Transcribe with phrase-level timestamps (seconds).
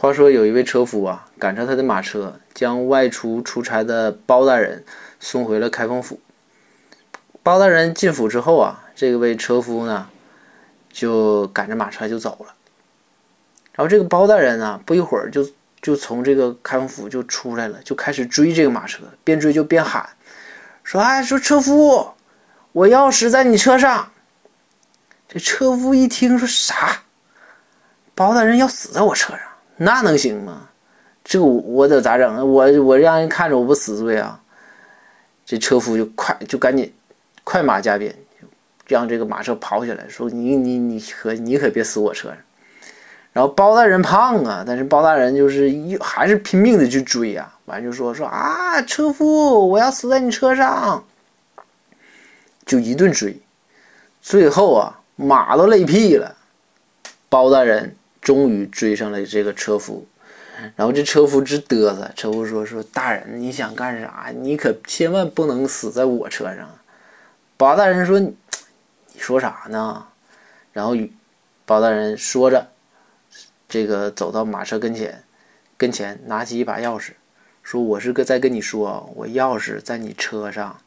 [0.00, 4.84] 话说有一位车夫啊，赶着他的马车，将外出出差的包大人
[5.18, 6.20] 送回了开封府。
[7.42, 10.08] 包大人进府之后啊，这位车夫呢，
[10.92, 12.54] 就赶着马车就走了。
[13.72, 15.44] 然后这个包大人呢，不一会儿就
[15.82, 20.08] 就从这个开封府就出来了，就开始追这个马车，边追就边喊，
[20.84, 22.08] 说：“哎，说车夫，
[22.70, 24.08] 我钥匙在你车上。”
[25.26, 27.02] 这车夫一听说啥，
[28.14, 29.40] 包大人要死在我车上。
[29.78, 30.68] 那能行吗？
[31.24, 32.44] 这我得咋整啊？
[32.44, 34.40] 我我让人看着我不死罪啊！
[35.44, 36.92] 这车夫就快就赶紧
[37.44, 38.14] 快马加鞭，
[38.86, 42.38] 让这个马车跑起来，说你你你可你可别死我车上。
[43.32, 51.04] 然后包大人胖啊，但是包大人就是又还是拼命的去追啊，完就说说啊，车夫我要死在你车上，
[52.64, 53.38] 就一顿追，
[54.22, 56.34] 最后啊马都累屁了，
[57.28, 57.94] 包大人。
[58.28, 60.06] 终于追上了这个车夫，
[60.76, 62.12] 然后这车夫直嘚瑟。
[62.14, 64.30] 车夫说：“说大人，你想干啥？
[64.36, 66.78] 你可千万不能死在我车上。”
[67.56, 68.36] 包大人说：“你
[69.16, 70.06] 说啥呢？”
[70.74, 70.94] 然后
[71.64, 72.68] 包大人说着，
[73.66, 75.24] 这个走到马车跟前，
[75.78, 77.12] 跟前拿起一把钥匙，
[77.62, 80.78] 说：“我是个在跟你说，我钥匙在你车上，